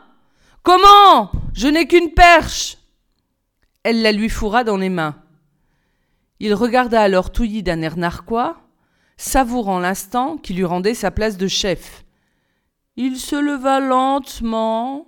Comment? 0.63 1.31
Je 1.57 1.67
n'ai 1.67 1.87
qu'une 1.87 2.11
perche 2.11 2.77
Elle 3.81 4.03
la 4.03 4.11
lui 4.11 4.29
fourra 4.29 4.63
dans 4.63 4.77
les 4.77 4.89
mains. 4.89 5.15
Il 6.39 6.53
regarda 6.53 7.01
alors 7.01 7.31
Touilly 7.31 7.63
d'un 7.63 7.81
air 7.81 7.97
narquois, 7.97 8.61
savourant 9.17 9.79
l'instant 9.79 10.37
qui 10.37 10.53
lui 10.53 10.65
rendait 10.65 10.93
sa 10.93 11.09
place 11.09 11.35
de 11.35 11.47
chef. 11.47 12.05
Il 12.95 13.17
se 13.17 13.35
leva 13.35 13.79
lentement. 13.79 15.07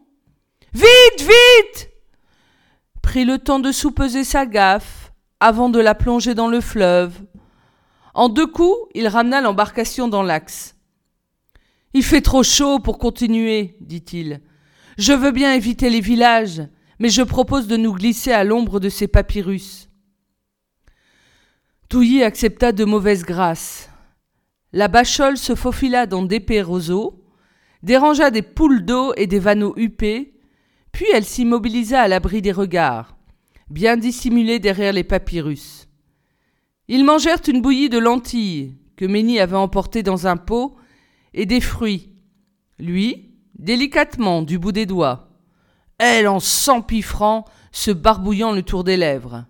Vite, 0.74 1.20
vite 1.20 1.91
Prit 3.03 3.25
le 3.25 3.38
temps 3.38 3.60
de 3.60 3.72
soupeser 3.72 4.24
sa 4.24 4.48
gaffe 4.48 5.13
avant 5.39 5.70
de 5.70 5.79
la 5.79 5.94
plonger 5.94 6.34
dans 6.34 6.48
le 6.48 6.62
fleuve. 6.62 7.13
En 8.15 8.27
deux 8.27 8.48
coups, 8.48 8.89
il 8.96 9.08
ramena 9.08 9.39
l'embarcation 9.39 10.08
dans 10.08 10.24
l'axe. 10.24 10.75
Il 11.94 12.03
fait 12.03 12.22
trop 12.22 12.41
chaud 12.41 12.79
pour 12.79 12.98
continuer, 12.98 13.77
dit-il. 13.82 14.41
Je 15.00 15.13
veux 15.13 15.32
bien 15.32 15.53
éviter 15.53 15.89
les 15.89 16.01
villages, 16.01 16.62
mais 17.00 17.08
je 17.08 17.22
propose 17.22 17.68
de 17.68 17.77
nous 17.77 17.94
glisser 17.94 18.34
à 18.34 18.44
l'ombre 18.44 18.82
de 18.82 18.89
ces 18.89 19.08
papyrus. 19.08 19.89
Touilly 21.88 22.22
accepta 22.22 22.74
de 22.74 22.84
mauvaise 22.84 23.24
grâce. 23.24 23.89
La 24.74 24.89
bachole 24.89 25.38
se 25.38 25.56
faufila 25.56 26.06
dans 26.06 26.24
d'épais 26.24 26.62
roseaux, 26.62 27.24
dérangea 27.82 28.29
des 28.29 28.41
poules 28.41 28.84
d'eau 28.84 29.13
et 29.15 29.25
des 29.25 29.39
vanneaux 29.39 29.74
huppés, 29.77 30.34
puis 30.91 31.06
elle 31.13 31.24
s'immobilisa 31.24 32.01
à 32.01 32.10
l'abri 32.10 32.41
des 32.41 32.51
regards, 32.51 33.15
bien 33.70 33.96
dissimulée 33.96 34.60
derrière 34.60 34.91
les 34.91 35.06
papyrus. 35.06 35.88
Ils 36.89 37.06
mangèrent 37.06 37.48
une 37.48 37.62
bouillie 37.62 37.88
de 37.88 38.00
lentilles 38.00 38.75
que 38.98 39.06
Ménie 39.06 39.39
avait 39.39 39.56
emportée 39.56 40.03
dans 40.03 40.27
un 40.27 40.36
pot 40.36 40.75
et 41.34 41.46
des 41.46 41.62
fruits. 41.62 42.12
Lui, 42.79 43.28
délicatement, 43.59 44.41
du 44.41 44.57
bout 44.57 44.71
des 44.71 44.87
doigts. 44.87 45.29
Elle 45.99 46.27
en 46.27 46.39
s'empiffrant, 46.39 47.45
se 47.71 47.91
barbouillant 47.91 48.51
le 48.51 48.63
tour 48.63 48.83
des 48.83 48.97
lèvres. 48.97 49.45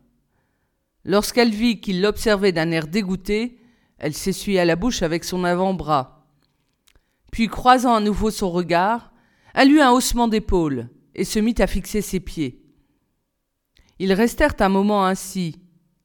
Lorsqu'elle 1.05 1.51
vit 1.51 1.79
qu'il 1.79 2.01
l'observait 2.01 2.51
d'un 2.51 2.71
air 2.71 2.87
dégoûté, 2.87 3.61
elle 3.97 4.13
s'essuya 4.13 4.65
la 4.65 4.75
bouche 4.75 5.01
avec 5.01 5.23
son 5.23 5.45
avant-bras 5.45 6.19
puis 7.31 7.47
croisant 7.47 7.95
à 7.95 7.99
nouveau 7.99 8.31
son 8.31 8.49
regard, 8.51 9.11
elle 9.53 9.71
eut 9.71 9.81
un 9.81 9.91
haussement 9.91 10.27
d'épaule 10.27 10.89
et 11.15 11.23
se 11.23 11.39
mit 11.39 11.55
à 11.59 11.67
fixer 11.67 12.01
ses 12.01 12.19
pieds. 12.19 12.63
Ils 13.99 14.13
restèrent 14.13 14.55
un 14.59 14.69
moment 14.69 15.05
ainsi, 15.05 15.57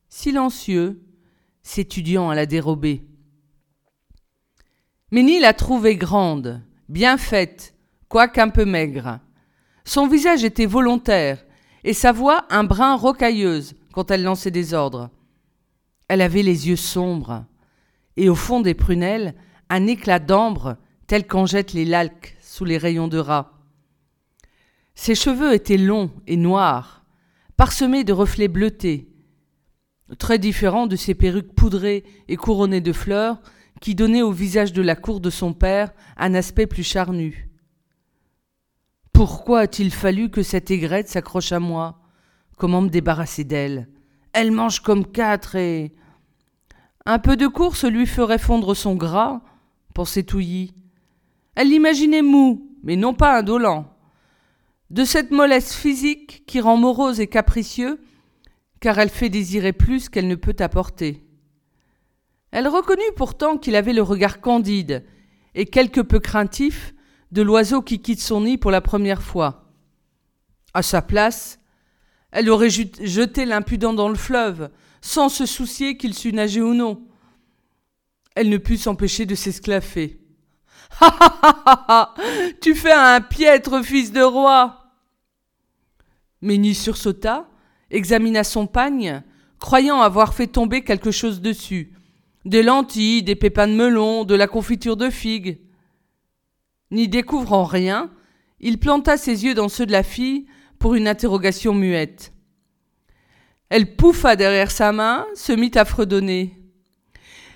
silencieux, 0.08 1.02
s'étudiant 1.62 2.30
à 2.30 2.34
la 2.34 2.46
dérobée. 2.46 3.06
Ménie 5.12 5.38
la 5.38 5.54
trouvait 5.54 5.96
grande, 5.96 6.62
bien 6.88 7.16
faite, 7.16 7.73
quoique 8.14 8.40
un 8.40 8.48
peu 8.48 8.64
maigre. 8.64 9.18
Son 9.84 10.06
visage 10.06 10.44
était 10.44 10.66
volontaire, 10.66 11.44
et 11.82 11.92
sa 11.92 12.12
voix 12.12 12.44
un 12.48 12.62
brin 12.62 12.94
rocailleuse 12.94 13.74
quand 13.92 14.12
elle 14.12 14.22
lançait 14.22 14.52
des 14.52 14.72
ordres. 14.72 15.10
Elle 16.06 16.20
avait 16.20 16.44
les 16.44 16.68
yeux 16.68 16.76
sombres, 16.76 17.44
et 18.16 18.28
au 18.28 18.36
fond 18.36 18.60
des 18.60 18.74
prunelles, 18.74 19.34
un 19.68 19.88
éclat 19.88 20.20
d'ambre 20.20 20.76
tel 21.08 21.26
qu'en 21.26 21.44
jettent 21.44 21.72
les 21.72 21.84
lalques 21.84 22.36
sous 22.40 22.64
les 22.64 22.78
rayons 22.78 23.08
de 23.08 23.18
rat. 23.18 23.50
Ses 24.94 25.16
cheveux 25.16 25.52
étaient 25.52 25.76
longs 25.76 26.12
et 26.28 26.36
noirs, 26.36 27.02
parsemés 27.56 28.04
de 28.04 28.12
reflets 28.12 28.46
bleutés, 28.46 29.08
très 30.20 30.38
différents 30.38 30.86
de 30.86 30.94
ses 30.94 31.16
perruques 31.16 31.56
poudrées 31.56 32.04
et 32.28 32.36
couronnées 32.36 32.80
de 32.80 32.92
fleurs 32.92 33.40
qui 33.80 33.96
donnaient 33.96 34.22
au 34.22 34.30
visage 34.30 34.72
de 34.72 34.82
la 34.82 34.94
cour 34.94 35.18
de 35.18 35.30
son 35.30 35.52
père 35.52 35.92
un 36.16 36.34
aspect 36.34 36.68
plus 36.68 36.84
charnu. 36.84 37.50
Pourquoi 39.14 39.60
a-t-il 39.60 39.92
fallu 39.92 40.28
que 40.28 40.42
cette 40.42 40.72
aigrette 40.72 41.08
s'accroche 41.08 41.52
à 41.52 41.60
moi? 41.60 42.00
Comment 42.56 42.82
me 42.82 42.88
débarrasser 42.88 43.44
d'elle? 43.44 43.88
Elle 44.32 44.50
mange 44.50 44.80
comme 44.80 45.06
quatre 45.06 45.54
et. 45.54 45.94
Un 47.06 47.20
peu 47.20 47.36
de 47.36 47.46
course 47.46 47.84
lui 47.84 48.06
ferait 48.06 48.38
fondre 48.38 48.74
son 48.74 48.96
gras, 48.96 49.40
pensait 49.94 50.24
Touilly. 50.24 50.74
Elle 51.54 51.68
l'imaginait 51.68 52.22
mou, 52.22 52.76
mais 52.82 52.96
non 52.96 53.14
pas 53.14 53.38
indolent. 53.38 53.86
De 54.90 55.04
cette 55.04 55.30
mollesse 55.30 55.76
physique 55.76 56.44
qui 56.44 56.60
rend 56.60 56.76
morose 56.76 57.20
et 57.20 57.28
capricieux, 57.28 58.02
car 58.80 58.98
elle 58.98 59.10
fait 59.10 59.28
désirer 59.28 59.72
plus 59.72 60.08
qu'elle 60.08 60.26
ne 60.26 60.34
peut 60.34 60.56
apporter. 60.58 61.24
Elle 62.50 62.66
reconnut 62.66 63.14
pourtant 63.14 63.58
qu'il 63.58 63.76
avait 63.76 63.92
le 63.92 64.02
regard 64.02 64.40
candide 64.40 65.04
et 65.54 65.66
quelque 65.66 66.00
peu 66.00 66.18
craintif 66.18 66.93
de 67.34 67.42
l'oiseau 67.42 67.82
qui 67.82 68.00
quitte 68.00 68.20
son 68.20 68.42
nid 68.42 68.58
pour 68.58 68.70
la 68.70 68.80
première 68.80 69.20
fois. 69.20 69.64
À 70.72 70.82
sa 70.82 71.02
place, 71.02 71.58
elle 72.30 72.48
aurait 72.48 72.70
jeté 72.70 73.44
l'impudent 73.44 73.92
dans 73.92 74.08
le 74.08 74.14
fleuve, 74.14 74.70
sans 75.00 75.28
se 75.28 75.44
soucier 75.44 75.96
qu'il 75.96 76.14
sût 76.14 76.32
nager 76.32 76.62
ou 76.62 76.74
non. 76.74 77.02
Elle 78.36 78.50
ne 78.50 78.56
put 78.56 78.76
s'empêcher 78.76 79.26
de 79.26 79.34
s'esclaffer. 79.34 80.20
Ha 81.00 81.08
ha 81.08 81.62
ha 81.66 81.84
ha 81.88 82.14
Tu 82.60 82.76
fais 82.76 82.92
un 82.92 83.20
piètre 83.20 83.84
fils 83.84 84.12
de 84.12 84.22
roi 84.22 84.92
Méni 86.40 86.72
sursauta, 86.72 87.48
examina 87.90 88.44
son 88.44 88.68
pagne, 88.68 89.24
croyant 89.58 90.00
avoir 90.00 90.34
fait 90.34 90.46
tomber 90.46 90.84
quelque 90.84 91.10
chose 91.10 91.40
dessus. 91.40 91.92
Des 92.44 92.62
lentilles, 92.62 93.24
des 93.24 93.34
pépins 93.34 93.66
de 93.66 93.72
melon, 93.72 94.24
de 94.24 94.36
la 94.36 94.46
confiture 94.46 94.96
de 94.96 95.10
figues. 95.10 95.63
N'y 96.94 97.08
découvrant 97.08 97.64
rien, 97.64 98.08
il 98.60 98.78
planta 98.78 99.16
ses 99.16 99.44
yeux 99.44 99.54
dans 99.54 99.68
ceux 99.68 99.84
de 99.84 99.90
la 99.90 100.04
fille 100.04 100.46
pour 100.78 100.94
une 100.94 101.08
interrogation 101.08 101.74
muette. 101.74 102.32
Elle 103.68 103.96
pouffa 103.96 104.36
derrière 104.36 104.70
sa 104.70 104.92
main, 104.92 105.26
se 105.34 105.50
mit 105.50 105.72
à 105.74 105.84
fredonner. 105.84 106.56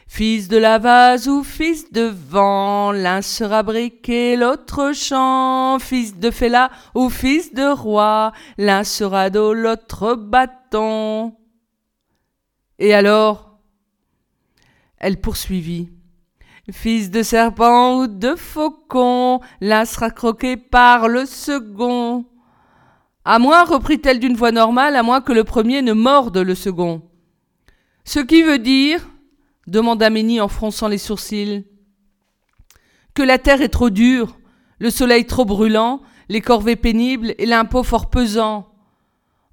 Fils 0.09 0.49
de 0.49 0.57
la 0.57 0.79
vase 0.79 1.29
ou 1.29 1.45
fils 1.45 1.93
de 1.93 2.03
vent, 2.03 2.91
l'un 2.91 3.23
sera 3.23 3.63
briqué, 3.63 4.35
l'autre 4.35 4.93
champ. 4.93 5.79
Fils 5.79 6.17
de 6.17 6.33
Fela 6.33 6.73
ou 6.97 7.09
fils 7.09 7.55
de 7.55 7.73
roi, 7.73 8.33
l'un 8.57 8.83
sera 8.83 9.31
d'eau, 9.31 9.53
l'autre 9.53 10.17
bâton. 10.17 11.33
Et 12.81 12.93
alors 12.93 13.61
Elle 14.97 15.21
poursuivit. 15.21 15.91
Fils 16.71 17.11
de 17.11 17.23
serpent 17.23 18.01
ou 18.01 18.07
de 18.07 18.35
faucon, 18.35 19.41
l'un 19.61 19.87
sera 19.87 20.11
croqué 20.11 20.59
par 20.59 21.09
le 21.09 21.25
second. 21.25 22.27
À 23.25 23.39
moins, 23.39 23.65
reprit-elle 23.65 24.21
d'une 24.21 24.37
voix 24.37 24.53
normale, 24.53 24.95
à 24.95 25.03
moins 25.03 25.23
que 25.23 25.33
le 25.33 25.45
premier 25.45 25.81
ne 25.81 25.95
morde 25.95 26.37
le 26.37 26.55
second. 26.55 27.03
Ce 28.05 28.21
qui 28.21 28.43
veut 28.43 28.59
dire, 28.59 29.09
demanda 29.67 30.11
Ménie 30.11 30.43
en 30.43 30.49
fronçant 30.49 30.89
les 30.89 30.99
sourcils, 30.99 31.65
que 33.15 33.23
la 33.23 33.39
terre 33.39 33.63
est 33.63 33.69
trop 33.69 33.91
dure, 33.91 34.39
le 34.79 34.91
soleil 34.91 35.25
trop 35.25 35.47
brûlant, 35.47 36.03
les 36.29 36.43
corvées 36.43 36.77
pénibles 36.77 37.35
et 37.39 37.47
l'impôt 37.47 37.83
fort 37.83 38.11
pesant. 38.11 38.69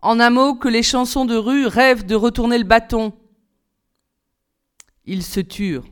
En 0.02 0.20
un 0.20 0.30
mot, 0.30 0.56
que 0.56 0.68
les 0.68 0.84
chansons 0.84 1.26
de 1.26 1.36
rue 1.36 1.66
rêvent 1.66 2.06
de 2.06 2.16
retourner 2.16 2.58
le 2.58 2.64
bâton. 2.66 3.14
Ils 5.06 5.24
se 5.24 5.40
turent, 5.40 5.86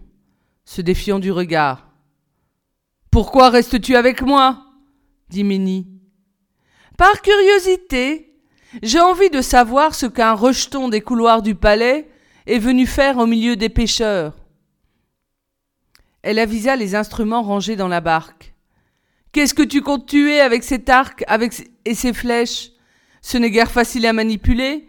se 0.65 0.81
défiant 0.81 1.19
du 1.19 1.31
regard. 1.31 1.87
Pourquoi 3.11 3.49
restes-tu 3.49 3.95
avec 3.95 4.21
moi? 4.21 4.65
dit 5.29 5.43
Ménie. 5.43 5.87
Par 6.97 7.21
curiosité, 7.21 8.33
j'ai 8.81 8.99
envie 8.99 9.29
de 9.29 9.41
savoir 9.41 9.93
ce 9.93 10.05
qu'un 10.05 10.33
rejeton 10.33 10.89
des 10.89 11.01
couloirs 11.01 11.41
du 11.41 11.55
palais 11.55 12.09
est 12.47 12.59
venu 12.59 12.85
faire 12.85 13.17
au 13.17 13.25
milieu 13.25 13.55
des 13.55 13.69
pêcheurs. 13.69 14.33
Elle 16.21 16.39
avisa 16.39 16.75
les 16.75 16.95
instruments 16.95 17.43
rangés 17.43 17.75
dans 17.75 17.87
la 17.87 18.01
barque. 18.01 18.53
Qu'est-ce 19.31 19.53
que 19.53 19.63
tu 19.63 19.81
comptes 19.81 20.07
tuer 20.07 20.39
avec 20.39 20.63
cet 20.63 20.89
arc 20.89 21.23
avec 21.27 21.69
et 21.85 21.95
ces 21.95 22.13
flèches? 22.13 22.71
Ce 23.21 23.37
n'est 23.37 23.51
guère 23.51 23.71
facile 23.71 24.05
à 24.05 24.13
manipuler. 24.13 24.87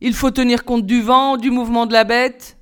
Il 0.00 0.14
faut 0.14 0.30
tenir 0.30 0.64
compte 0.64 0.86
du 0.86 1.00
vent, 1.00 1.36
du 1.36 1.50
mouvement 1.50 1.86
de 1.86 1.92
la 1.92 2.04
bête. 2.04 2.55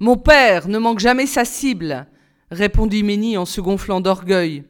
Mon 0.00 0.16
père 0.16 0.68
ne 0.68 0.78
manque 0.78 1.00
jamais 1.00 1.26
sa 1.26 1.44
cible, 1.44 2.06
répondit 2.50 3.02
Ménie 3.02 3.36
en 3.36 3.44
se 3.44 3.60
gonflant 3.60 4.00
d'orgueil. 4.00 4.64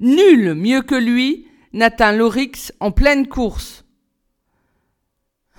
Nul 0.00 0.54
mieux 0.54 0.82
que 0.82 0.94
lui 0.94 1.46
n'atteint 1.72 2.12
l'Oryx 2.12 2.72
en 2.80 2.90
pleine 2.90 3.26
course. 3.26 3.84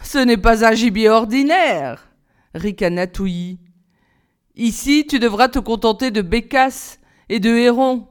Ce 0.03 0.17
n'est 0.17 0.37
pas 0.37 0.65
un 0.65 0.73
gibier 0.73 1.09
ordinaire, 1.09 2.11
ricana 2.53 3.07
Touilly. 3.07 3.59
Ici, 4.55 5.05
tu 5.07 5.19
devras 5.19 5.47
te 5.47 5.59
contenter 5.59 6.11
de 6.11 6.21
bécasses 6.21 6.99
et 7.29 7.39
de 7.39 7.49
hérons. 7.49 8.07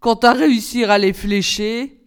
Quant 0.00 0.14
à 0.14 0.32
réussir 0.32 0.90
à 0.90 0.96
les 0.96 1.12
flécher. 1.12 2.00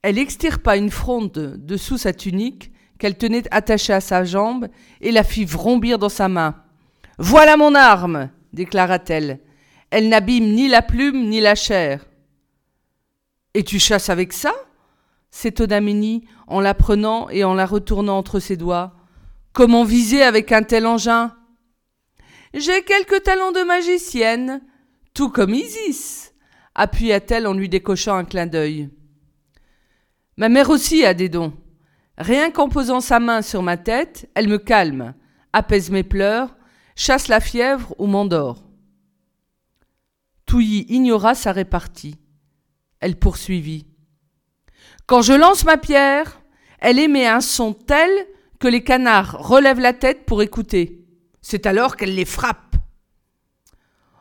Elle 0.00 0.18
extirpa 0.18 0.76
une 0.78 0.90
fronde 0.90 1.56
dessous 1.58 1.98
sa 1.98 2.14
tunique 2.14 2.72
qu'elle 2.98 3.18
tenait 3.18 3.44
attachée 3.50 3.92
à 3.92 4.00
sa 4.00 4.24
jambe 4.24 4.68
et 5.02 5.12
la 5.12 5.24
fit 5.24 5.44
vrombir 5.44 5.98
dans 5.98 6.08
sa 6.08 6.28
main. 6.28 6.63
Voilà 7.18 7.56
mon 7.56 7.74
arme, 7.74 8.30
déclara-t-elle. 8.52 9.40
Elle, 9.90 10.08
n'abîme 10.08 10.52
ni 10.52 10.68
la 10.68 10.82
plume 10.82 11.28
ni 11.28 11.40
la 11.40 11.54
chair. 11.54 12.04
Et 13.54 13.62
tu 13.62 13.78
chasses 13.78 14.10
avec 14.10 14.32
ça? 14.32 14.52
s'étonna 15.30 15.80
Ménie 15.80 16.26
en 16.46 16.60
la 16.60 16.74
prenant 16.74 17.28
et 17.28 17.42
en 17.42 17.54
la 17.54 17.66
retournant 17.66 18.18
entre 18.18 18.38
ses 18.38 18.56
doigts. 18.56 18.94
Comment 19.52 19.84
viser 19.84 20.22
avec 20.22 20.52
un 20.52 20.62
tel 20.62 20.86
engin? 20.86 21.34
J'ai 22.54 22.82
quelques 22.82 23.22
talents 23.24 23.50
de 23.50 23.62
magicienne, 23.62 24.60
tout 25.12 25.30
comme 25.30 25.54
Isis, 25.54 26.34
appuya-t-elle 26.76 27.48
en 27.48 27.52
lui 27.52 27.68
décochant 27.68 28.16
un 28.16 28.24
clin 28.24 28.46
d'œil. 28.46 28.90
Ma 30.36 30.48
mère 30.48 30.70
aussi 30.70 31.04
a 31.04 31.14
des 31.14 31.28
dons. 31.28 31.52
Rien 32.16 32.50
qu'en 32.52 32.68
posant 32.68 33.00
sa 33.00 33.18
main 33.18 33.42
sur 33.42 33.62
ma 33.62 33.76
tête, 33.76 34.30
elle 34.34 34.48
me 34.48 34.58
calme, 34.58 35.14
apaise 35.52 35.90
mes 35.90 36.04
pleurs, 36.04 36.54
chasse 36.96 37.28
la 37.28 37.40
fièvre 37.40 37.94
ou 37.98 38.06
m'endort. 38.06 38.62
Touilly 40.46 40.86
ignora 40.88 41.34
sa 41.34 41.52
répartie. 41.52 42.16
Elle 43.00 43.18
poursuivit. 43.18 43.86
Quand 45.06 45.22
je 45.22 45.32
lance 45.32 45.64
ma 45.64 45.76
pierre, 45.76 46.40
elle 46.78 46.98
émet 46.98 47.26
un 47.26 47.40
son 47.40 47.72
tel 47.72 48.10
que 48.58 48.68
les 48.68 48.84
canards 48.84 49.36
relèvent 49.38 49.80
la 49.80 49.92
tête 49.92 50.24
pour 50.24 50.42
écouter. 50.42 51.04
C'est 51.42 51.66
alors 51.66 51.96
qu'elle 51.96 52.14
les 52.14 52.24
frappe. 52.24 52.76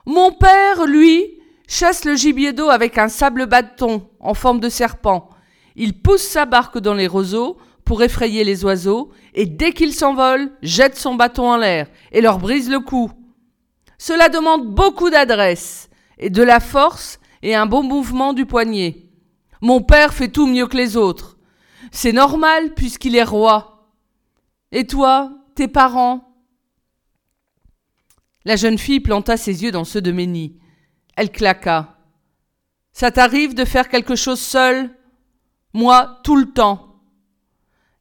Mon 0.05 0.33
père, 0.33 0.85
lui, 0.85 1.39
chasse 1.67 2.03
le 2.03 2.15
gibier 2.15 2.51
d'eau 2.51 2.69
avec 2.69 2.97
un 2.97 3.07
sable 3.07 3.45
bâton 3.45 4.09
en 4.19 4.33
forme 4.33 4.59
de 4.59 4.69
serpent. 4.69 5.29
Il 5.75 6.01
pousse 6.01 6.23
sa 6.23 6.45
barque 6.45 6.77
dans 6.77 6.93
les 6.93 7.07
roseaux 7.07 7.57
pour 7.85 8.03
effrayer 8.03 8.43
les 8.43 8.63
oiseaux, 8.63 9.11
et 9.33 9.45
dès 9.45 9.73
qu'ils 9.73 9.93
s'envolent, 9.93 10.51
jette 10.61 10.97
son 10.97 11.15
bâton 11.15 11.51
en 11.51 11.57
l'air 11.57 11.87
et 12.11 12.21
leur 12.21 12.39
brise 12.39 12.69
le 12.69 12.79
cou. 12.79 13.11
Cela 13.97 14.29
demande 14.29 14.73
beaucoup 14.73 15.09
d'adresse 15.09 15.89
et 16.17 16.29
de 16.29 16.43
la 16.43 16.59
force 16.59 17.19
et 17.41 17.55
un 17.55 17.65
bon 17.65 17.83
mouvement 17.83 18.33
du 18.33 18.45
poignet. 18.45 19.07
Mon 19.61 19.81
père 19.81 20.13
fait 20.13 20.27
tout 20.27 20.47
mieux 20.47 20.67
que 20.67 20.77
les 20.77 20.97
autres. 20.97 21.37
C'est 21.91 22.11
normal 22.11 22.73
puisqu'il 22.73 23.15
est 23.15 23.23
roi. 23.23 23.89
Et 24.71 24.87
toi, 24.87 25.31
tes 25.55 25.67
parents? 25.67 26.35
La 28.45 28.55
jeune 28.55 28.77
fille 28.77 28.99
planta 28.99 29.37
ses 29.37 29.63
yeux 29.63 29.71
dans 29.71 29.85
ceux 29.85 30.01
de 30.01 30.11
Ménie. 30.11 30.59
Elle 31.15 31.31
claqua. 31.31 31.97
Ça 32.91 33.11
t'arrive 33.11 33.53
de 33.53 33.65
faire 33.65 33.87
quelque 33.87 34.15
chose 34.15 34.41
seule 34.41 34.89
Moi, 35.73 36.19
tout 36.23 36.35
le 36.35 36.51
temps. 36.51 36.92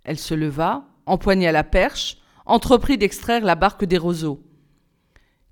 Elle 0.05 0.19
se 0.19 0.35
leva, 0.35 0.85
empoigna 1.07 1.53
la 1.53 1.65
perche, 1.65 2.19
entreprit 2.47 2.99
d'extraire 2.99 3.45
la 3.45 3.55
barque 3.55 3.85
des 3.85 3.99
roseaux. 3.99 4.43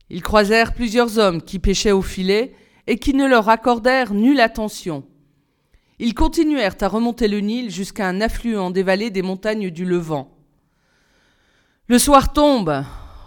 Ils 0.08 0.22
croisèrent 0.22 0.74
plusieurs 0.74 1.18
hommes 1.18 1.40
qui 1.40 1.58
pêchaient 1.58 1.92
au 1.92 2.02
filet 2.02 2.54
et 2.86 2.98
qui 2.98 3.14
ne 3.14 3.26
leur 3.26 3.48
accordèrent 3.48 4.12
nulle 4.12 4.40
attention. 4.40 5.04
Ils 6.00 6.14
continuèrent 6.14 6.76
à 6.80 6.88
remonter 6.88 7.28
le 7.28 7.40
Nil 7.40 7.70
jusqu'à 7.70 8.08
un 8.08 8.20
affluent 8.20 8.70
des 8.70 8.82
vallées 8.82 9.10
des 9.10 9.22
montagnes 9.22 9.70
du 9.70 9.84
Levant. 9.84 10.36
Le 11.86 11.98
soir 11.98 12.32
tombe, 12.32 12.84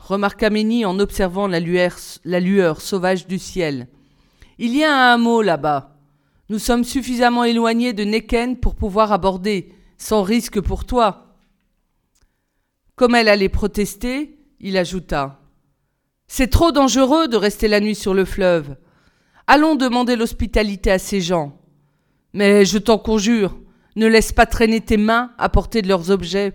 remarqua 0.08 0.50
Ménie 0.50 0.86
en 0.86 1.00
observant 1.00 1.48
la 1.48 1.60
lueur, 1.60 2.82
sauvage 2.82 3.28
du 3.28 3.40
ciel. 3.40 3.88
Il 4.58 4.76
y 4.76 4.84
a 4.84 4.92
un 4.92 5.14
hameau 5.14 5.42
là-bas. 5.42 5.98
Nous 6.50 6.60
sommes 6.60 6.84
suffisamment 6.84 7.44
éloignés 7.44 7.94
de 7.94 8.04
Neken 8.04 8.58
pour 8.58 8.76
pouvoir 8.76 9.12
aborder, 9.12 9.74
sans 9.98 10.24
risque 10.24 10.60
pour 10.60 10.86
toi. 10.86 11.38
Comme 12.96 13.16
elle 13.16 13.28
allait 13.28 13.50
protester, 13.50 14.38
il 14.60 14.78
ajouta 14.78 15.40
C'est 16.28 16.50
trop 16.50 16.72
dangereux 16.72 17.28
de 17.28 17.38
rester 17.38 17.68
la 17.68 17.80
nuit 17.80 17.96
sur 17.96 18.14
le 18.14 18.26
fleuve. 18.26 18.76
Allons 19.48 19.76
demander 19.76 20.16
l'hospitalité 20.16 20.92
à 20.92 21.00
ces 21.00 21.22
gens. 21.22 21.60
Mais 22.34 22.66
je 22.66 22.78
t'en 22.78 22.98
conjure, 22.98 23.58
ne 23.96 24.08
laisse 24.08 24.32
pas 24.32 24.46
traîner 24.46 24.82
tes 24.82 24.98
mains 24.98 25.32
à 25.38 25.50
portée 25.50 25.82
de 25.82 25.88
leurs 25.88 26.12
objets. 26.12 26.54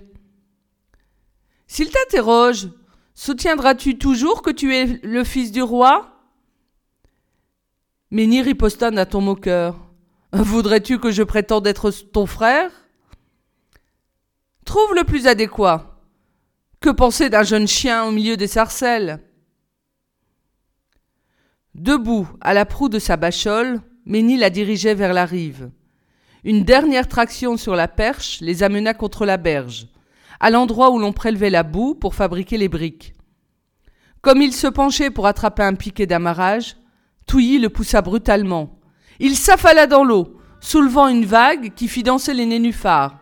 S'il 1.67 1.91
t'interroge, 1.91 2.69
soutiendras-tu 3.15 3.99
toujours 3.99 4.43
que 4.43 4.51
tu 4.51 4.75
es 4.75 4.99
le 5.03 5.23
fils 5.23 5.53
du 5.53 5.63
roi? 5.63 6.15
Méni 8.11 8.41
riposta 8.41 8.87
à 8.89 9.07
ton 9.07 9.21
moqueur. 9.21 9.77
Voudrais-tu 10.33 10.99
que 10.99 11.11
je 11.11 11.23
prétende 11.23 11.67
être 11.67 11.91
ton 11.91 12.27
frère? 12.27 12.71
Trouve 14.69 14.95
le 14.95 15.05
plus 15.05 15.27
adéquat. 15.27 15.99
Que 16.83 16.91
penser 16.91 17.31
d'un 17.31 17.43
jeune 17.43 17.67
chien 17.67 18.05
au 18.05 18.11
milieu 18.11 18.37
des 18.37 18.47
sarcelles 18.47 19.19
Debout, 21.75 22.29
à 22.43 22.53
la 22.53 22.67
proue 22.67 22.91
de 22.91 22.99
sa 22.99 23.17
bachole, 23.17 23.81
Ménie 24.05 24.37
la 24.37 24.51
dirigeait 24.51 24.93
vers 24.93 25.15
la 25.15 25.25
rive. 25.25 25.71
Une 26.45 26.65
dernière 26.65 27.09
traction 27.09 27.57
sur 27.57 27.77
la 27.77 27.89
perche 27.89 28.43
les 28.43 28.63
amena 28.63 28.93
contre 28.93 29.25
la 29.25 29.39
berge, 29.39 29.87
à 30.39 30.51
l'endroit 30.51 30.91
où 30.91 30.99
l'on 30.99 31.15
prélevait 31.15 31.49
la 31.49 31.63
boue 31.63 31.95
pour 31.95 32.15
fabriquer 32.15 32.59
les 32.59 32.69
briques. 32.69 33.15
Comme 34.21 34.43
il 34.43 34.53
se 34.53 34.67
penchait 34.67 35.11
pour 35.11 35.27
attraper 35.27 35.63
un 35.63 35.77
piquet 35.77 36.07
d'amarrage, 36.07 36.77
Touilly 37.27 37.59
le 37.59 37.71
poussa 37.71 38.03
brutalement. 38.03 38.79
Il 39.19 39.35
s'affala 39.35 39.87
dans 39.87 40.05
l'eau, 40.05 40.37
soulevant 40.61 41.09
une 41.09 41.25
vague 41.25 41.73
qui 41.73 41.89
fit 41.89 42.03
danser 42.03 42.35
les 42.35 42.45
nénuphars. 42.45 43.18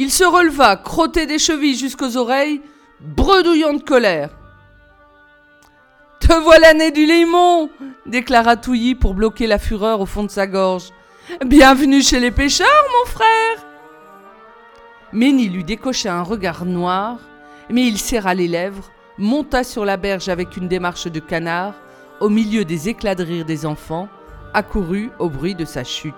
Il 0.00 0.12
se 0.12 0.22
releva, 0.22 0.76
crotté 0.76 1.26
des 1.26 1.40
chevilles 1.40 1.76
jusqu'aux 1.76 2.16
oreilles, 2.16 2.62
bredouillant 3.00 3.74
de 3.74 3.82
colère. 3.82 4.30
Te 6.20 6.32
voilà 6.40 6.72
né 6.72 6.92
du 6.92 7.04
limon 7.04 7.68
déclara 8.06 8.56
Touilly 8.56 8.94
pour 8.94 9.14
bloquer 9.14 9.48
la 9.48 9.58
fureur 9.58 10.00
au 10.00 10.06
fond 10.06 10.22
de 10.22 10.30
sa 10.30 10.46
gorge. 10.46 10.90
Bienvenue 11.44 12.00
chez 12.00 12.20
les 12.20 12.30
pêcheurs, 12.30 12.68
mon 12.96 13.10
frère 13.10 13.66
Ménie 15.12 15.48
lui 15.48 15.64
décocha 15.64 16.14
un 16.14 16.22
regard 16.22 16.64
noir, 16.64 17.18
mais 17.68 17.84
il 17.84 17.98
serra 17.98 18.34
les 18.34 18.46
lèvres, 18.46 18.92
monta 19.18 19.64
sur 19.64 19.84
la 19.84 19.96
berge 19.96 20.28
avec 20.28 20.56
une 20.56 20.68
démarche 20.68 21.08
de 21.08 21.18
canard, 21.18 21.74
au 22.20 22.28
milieu 22.28 22.64
des 22.64 22.88
éclats 22.88 23.16
de 23.16 23.24
rire 23.24 23.44
des 23.44 23.66
enfants, 23.66 24.08
accourus 24.54 25.10
au 25.18 25.28
bruit 25.28 25.56
de 25.56 25.64
sa 25.64 25.82
chute. 25.82 26.14